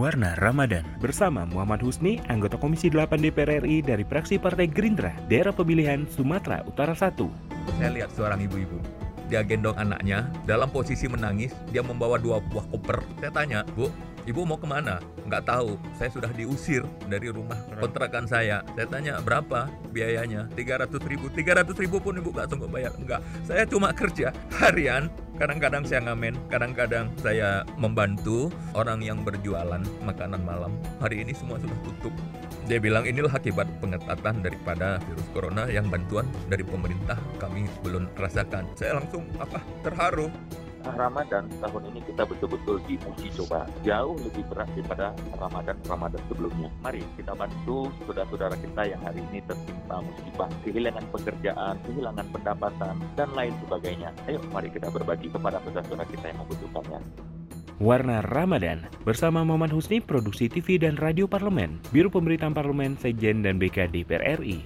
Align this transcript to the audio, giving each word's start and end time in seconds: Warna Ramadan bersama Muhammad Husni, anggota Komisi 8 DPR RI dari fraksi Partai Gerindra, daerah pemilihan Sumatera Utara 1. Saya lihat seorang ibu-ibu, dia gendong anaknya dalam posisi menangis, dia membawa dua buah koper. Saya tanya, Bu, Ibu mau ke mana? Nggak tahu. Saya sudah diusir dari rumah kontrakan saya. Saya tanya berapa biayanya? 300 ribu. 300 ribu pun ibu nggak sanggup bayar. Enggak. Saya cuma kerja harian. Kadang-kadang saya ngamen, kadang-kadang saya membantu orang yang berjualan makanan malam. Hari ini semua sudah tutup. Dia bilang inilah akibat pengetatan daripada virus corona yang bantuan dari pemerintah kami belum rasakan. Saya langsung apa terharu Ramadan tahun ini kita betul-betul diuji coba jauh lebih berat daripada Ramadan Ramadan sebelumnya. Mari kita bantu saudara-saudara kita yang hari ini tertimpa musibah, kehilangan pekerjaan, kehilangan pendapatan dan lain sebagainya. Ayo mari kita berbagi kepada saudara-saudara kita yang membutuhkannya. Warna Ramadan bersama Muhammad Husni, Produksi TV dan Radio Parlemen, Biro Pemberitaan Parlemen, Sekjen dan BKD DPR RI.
Warna 0.00 0.32
Ramadan 0.40 0.80
bersama 0.96 1.44
Muhammad 1.44 1.84
Husni, 1.84 2.24
anggota 2.32 2.56
Komisi 2.56 2.88
8 2.88 3.20
DPR 3.20 3.60
RI 3.60 3.84
dari 3.84 4.00
fraksi 4.00 4.40
Partai 4.40 4.64
Gerindra, 4.64 5.12
daerah 5.28 5.52
pemilihan 5.52 6.08
Sumatera 6.08 6.64
Utara 6.64 6.96
1. 6.96 7.20
Saya 7.76 7.92
lihat 7.92 8.08
seorang 8.16 8.40
ibu-ibu, 8.40 8.80
dia 9.28 9.44
gendong 9.44 9.76
anaknya 9.76 10.24
dalam 10.48 10.72
posisi 10.72 11.04
menangis, 11.04 11.52
dia 11.68 11.84
membawa 11.84 12.16
dua 12.16 12.40
buah 12.40 12.64
koper. 12.72 13.04
Saya 13.20 13.28
tanya, 13.28 13.60
Bu, 13.76 13.92
Ibu 14.28 14.44
mau 14.44 14.60
ke 14.60 14.68
mana? 14.68 15.00
Nggak 15.24 15.48
tahu. 15.48 15.80
Saya 15.96 16.12
sudah 16.12 16.30
diusir 16.36 16.84
dari 17.08 17.32
rumah 17.32 17.56
kontrakan 17.80 18.28
saya. 18.28 18.60
Saya 18.76 18.84
tanya 18.84 19.16
berapa 19.24 19.72
biayanya? 19.96 20.44
300 20.52 21.00
ribu. 21.08 21.32
300 21.32 21.72
ribu 21.80 21.96
pun 22.04 22.20
ibu 22.20 22.28
nggak 22.28 22.52
sanggup 22.52 22.68
bayar. 22.68 22.92
Enggak. 23.00 23.24
Saya 23.48 23.64
cuma 23.64 23.96
kerja 23.96 24.30
harian. 24.60 25.08
Kadang-kadang 25.40 25.88
saya 25.88 26.04
ngamen, 26.04 26.36
kadang-kadang 26.52 27.08
saya 27.16 27.64
membantu 27.80 28.52
orang 28.76 29.00
yang 29.00 29.24
berjualan 29.24 29.80
makanan 30.04 30.44
malam. 30.44 30.68
Hari 31.00 31.24
ini 31.24 31.32
semua 31.32 31.56
sudah 31.56 31.80
tutup. 31.80 32.12
Dia 32.68 32.76
bilang 32.76 33.08
inilah 33.08 33.32
akibat 33.32 33.64
pengetatan 33.80 34.44
daripada 34.44 35.00
virus 35.08 35.24
corona 35.32 35.64
yang 35.72 35.88
bantuan 35.88 36.28
dari 36.52 36.60
pemerintah 36.60 37.16
kami 37.40 37.64
belum 37.80 38.12
rasakan. 38.20 38.68
Saya 38.76 39.00
langsung 39.00 39.24
apa 39.40 39.64
terharu 39.80 40.28
Ramadan 40.84 41.44
tahun 41.60 41.82
ini 41.92 42.00
kita 42.08 42.24
betul-betul 42.24 42.80
diuji 42.88 43.28
coba 43.36 43.68
jauh 43.84 44.16
lebih 44.16 44.44
berat 44.48 44.68
daripada 44.72 45.12
Ramadan 45.36 45.76
Ramadan 45.84 46.22
sebelumnya. 46.30 46.68
Mari 46.80 47.04
kita 47.20 47.36
bantu 47.36 47.92
saudara-saudara 48.08 48.56
kita 48.56 48.82
yang 48.88 49.00
hari 49.04 49.20
ini 49.32 49.44
tertimpa 49.44 50.00
musibah, 50.00 50.48
kehilangan 50.64 51.04
pekerjaan, 51.12 51.74
kehilangan 51.84 52.26
pendapatan 52.32 52.94
dan 53.18 53.28
lain 53.36 53.52
sebagainya. 53.66 54.10
Ayo 54.24 54.40
mari 54.54 54.72
kita 54.72 54.88
berbagi 54.88 55.28
kepada 55.28 55.60
saudara-saudara 55.66 56.08
kita 56.08 56.26
yang 56.32 56.38
membutuhkannya. 56.46 57.00
Warna 57.80 58.20
Ramadan 58.20 58.84
bersama 59.08 59.40
Muhammad 59.40 59.72
Husni, 59.72 60.04
Produksi 60.04 60.52
TV 60.52 60.76
dan 60.76 61.00
Radio 61.00 61.24
Parlemen, 61.24 61.80
Biro 61.88 62.12
Pemberitaan 62.12 62.52
Parlemen, 62.52 63.00
Sekjen 63.00 63.40
dan 63.40 63.56
BKD 63.56 64.04
DPR 64.04 64.36
RI. 64.36 64.60